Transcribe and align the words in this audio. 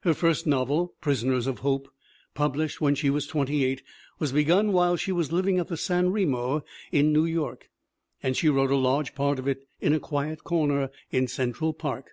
Her 0.00 0.12
first 0.12 0.46
novel, 0.46 0.92
Prisoners 1.00 1.46
of 1.46 1.60
Hope, 1.60 1.88
published 2.34 2.82
when 2.82 2.94
she 2.94 3.08
was 3.08 3.26
twenty 3.26 3.64
eight, 3.64 3.80
was 4.18 4.30
begun 4.30 4.72
while 4.72 4.94
she 4.96 5.10
was 5.10 5.32
living 5.32 5.58
at 5.58 5.68
the 5.68 5.76
San 5.78 6.10
Remo 6.10 6.62
in 6.92 7.14
New 7.14 7.24
York; 7.24 7.70
and 8.22 8.36
she 8.36 8.50
wrote 8.50 8.70
a 8.70 8.76
large 8.76 9.14
part 9.14 9.38
of 9.38 9.48
it 9.48 9.66
in 9.80 9.94
a 9.94 9.98
quiet 9.98 10.44
corner 10.44 10.90
in 11.10 11.28
Cen 11.28 11.54
tral 11.54 11.78
Park. 11.78 12.10